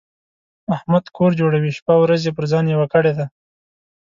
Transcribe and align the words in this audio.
احمد 0.75 1.05
کور 1.15 1.31
جوړوي؛ 1.39 1.71
شپه 1.77 1.91
او 1.97 2.01
ورځ 2.05 2.21
يې 2.27 2.31
پر 2.37 2.45
ځان 2.51 2.65
یوه 2.73 2.87
کړې 2.93 3.13
ده. 3.17 3.25